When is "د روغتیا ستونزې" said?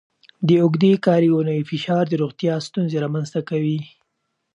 2.09-2.97